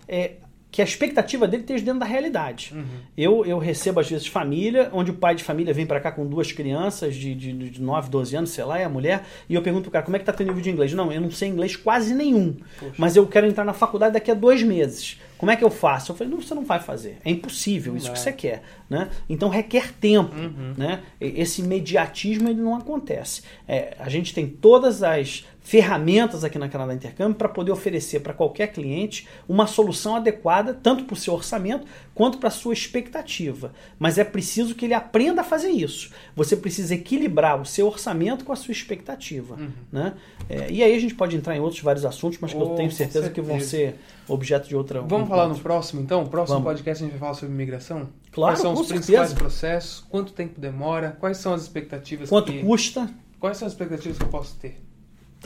é, 0.08 0.32
que 0.70 0.82
a 0.82 0.84
expectativa 0.84 1.48
dele 1.48 1.62
esteja 1.62 1.84
dentro 1.84 2.00
da 2.00 2.06
realidade. 2.06 2.72
Uhum. 2.74 2.84
Eu, 3.16 3.46
eu 3.46 3.58
recebo, 3.58 4.00
às 4.00 4.10
vezes, 4.10 4.26
família, 4.26 4.90
onde 4.92 5.10
o 5.10 5.14
pai 5.14 5.34
de 5.34 5.42
família 5.42 5.72
vem 5.72 5.86
para 5.86 6.00
cá 6.00 6.12
com 6.12 6.26
duas 6.26 6.52
crianças 6.52 7.14
de, 7.14 7.34
de, 7.34 7.70
de 7.70 7.80
9, 7.80 8.10
12 8.10 8.36
anos, 8.36 8.50
sei 8.50 8.64
lá, 8.64 8.78
é 8.78 8.84
a 8.84 8.88
mulher, 8.88 9.24
e 9.48 9.54
eu 9.54 9.62
pergunto 9.62 9.84
pro 9.84 9.92
cara, 9.92 10.04
como 10.04 10.16
é 10.16 10.18
que 10.18 10.26
tá 10.26 10.32
teu 10.32 10.44
nível 10.44 10.60
de 10.60 10.70
inglês? 10.70 10.92
Não, 10.92 11.10
eu 11.10 11.20
não 11.20 11.30
sei 11.30 11.48
inglês 11.48 11.76
quase 11.76 12.14
nenhum, 12.14 12.56
Poxa. 12.78 12.94
mas 12.98 13.16
eu 13.16 13.26
quero 13.26 13.46
entrar 13.46 13.64
na 13.64 13.72
faculdade 13.72 14.12
daqui 14.14 14.30
a 14.30 14.34
dois 14.34 14.62
meses. 14.62 15.18
Como 15.38 15.50
é 15.50 15.56
que 15.56 15.64
eu 15.64 15.70
faço? 15.70 16.12
Eu 16.12 16.16
falei, 16.16 16.32
não, 16.32 16.40
você 16.40 16.54
não 16.54 16.64
vai 16.64 16.80
fazer. 16.80 17.18
É 17.24 17.30
impossível, 17.30 17.96
isso 17.96 18.10
que 18.10 18.18
você 18.18 18.32
quer. 18.32 18.62
Né? 18.88 19.10
Então 19.28 19.48
requer 19.48 19.92
tempo. 19.92 20.34
Uhum. 20.34 20.74
Né? 20.76 21.02
Esse 21.20 21.62
imediatismo 21.62 22.48
ele 22.48 22.60
não 22.60 22.74
acontece. 22.74 23.42
É, 23.66 23.96
a 23.98 24.08
gente 24.08 24.32
tem 24.32 24.46
todas 24.46 25.02
as 25.02 25.44
ferramentas 25.66 26.44
aqui 26.44 26.60
na 26.60 26.68
Canadá 26.68 26.94
Intercâmbio 26.94 27.34
para 27.34 27.48
poder 27.48 27.72
oferecer 27.72 28.20
para 28.20 28.32
qualquer 28.32 28.68
cliente 28.68 29.26
uma 29.48 29.66
solução 29.66 30.14
adequada, 30.14 30.72
tanto 30.72 31.02
para 31.04 31.14
o 31.14 31.16
seu 31.16 31.34
orçamento 31.34 31.84
quanto 32.14 32.38
para 32.38 32.46
a 32.46 32.52
sua 32.52 32.72
expectativa. 32.72 33.72
Mas 33.98 34.16
é 34.16 34.22
preciso 34.22 34.76
que 34.76 34.84
ele 34.84 34.94
aprenda 34.94 35.40
a 35.40 35.44
fazer 35.44 35.70
isso. 35.70 36.12
Você 36.36 36.56
precisa 36.56 36.94
equilibrar 36.94 37.60
o 37.60 37.64
seu 37.66 37.88
orçamento 37.88 38.44
com 38.44 38.52
a 38.52 38.56
sua 38.56 38.70
expectativa. 38.70 39.56
Uhum. 39.56 39.68
Né? 39.90 40.14
É, 40.48 40.70
e 40.70 40.84
aí 40.84 40.94
a 40.94 41.00
gente 41.00 41.16
pode 41.16 41.34
entrar 41.34 41.56
em 41.56 41.60
outros 41.60 41.80
vários 41.82 42.04
assuntos, 42.04 42.38
mas 42.40 42.52
que 42.52 42.56
eu 42.56 42.62
Oh, 42.70 42.76
tenho 42.76 42.88
com 42.88 42.94
certeza, 42.94 43.28
que 43.28 43.40
vão 43.40 43.58
certeza. 43.58 43.70
ser 43.92 43.98
objeto 44.28 44.68
de 44.68 44.76
outra. 44.76 45.00
Vamos 45.00 45.26
um 45.26 45.28
falar 45.28 45.48
no 45.48 45.58
próximo, 45.58 46.00
então? 46.00 46.22
O 46.22 46.28
próximo 46.28 46.60
Vamos. 46.60 46.74
podcast 46.80 47.02
a 47.02 47.06
gente 47.06 47.10
vai 47.14 47.20
falar 47.20 47.34
sobre 47.34 47.52
imigração? 47.52 48.08
Claro, 48.30 48.52
Quais 48.52 48.60
são 48.60 48.72
os 48.72 48.86
principais 48.86 49.30
certeza. 49.30 49.34
processos? 49.34 50.04
Quanto 50.08 50.32
tempo 50.32 50.60
demora? 50.60 51.16
Quais 51.18 51.38
são 51.38 51.52
as 51.52 51.62
expectativas 51.62 52.28
Quanto 52.28 52.52
que... 52.52 52.60
custa? 52.62 53.10
Quais 53.40 53.56
são 53.56 53.66
as 53.66 53.72
expectativas 53.72 54.16
que 54.16 54.22
eu 54.22 54.28
posso 54.28 54.54
ter? 54.58 54.80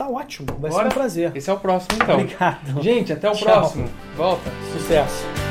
Tá 0.01 0.09
ótimo. 0.09 0.47
Vai 0.59 0.71
Bora? 0.71 0.83
ser 0.83 0.87
um 0.87 0.97
prazer. 0.97 1.31
Esse 1.35 1.47
é 1.47 1.53
o 1.53 1.59
próximo, 1.59 1.91
então. 2.01 2.15
Obrigado. 2.15 2.81
Gente, 2.81 3.13
até 3.13 3.29
o 3.29 3.33
Tchau. 3.33 3.47
próximo. 3.47 3.87
Volta. 4.17 4.49
Sucesso. 4.73 5.50